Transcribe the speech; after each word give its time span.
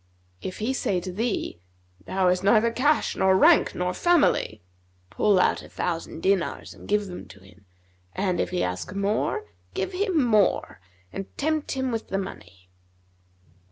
'If 0.41 0.57
he 0.57 0.73
say 0.73 0.99
to 0.99 1.11
thee, 1.11 1.61
'Thou 2.05 2.29
hast 2.29 2.43
neither 2.43 2.71
cash 2.71 3.15
nor 3.15 3.37
rank 3.37 3.75
nor 3.75 3.93
family'; 3.93 4.63
pull 5.11 5.39
out 5.39 5.61
a 5.61 5.69
thousand 5.69 6.23
dinars 6.23 6.73
and 6.73 6.87
give 6.87 7.05
them 7.05 7.27
to 7.27 7.41
him, 7.41 7.67
and 8.15 8.39
if 8.39 8.49
he 8.49 8.63
ask 8.63 8.95
more, 8.95 9.45
give 9.75 9.91
him 9.91 10.23
more 10.25 10.81
and 11.13 11.27
tempt 11.37 11.73
him 11.73 11.91
with 11.91 12.09
money.' 12.11 12.67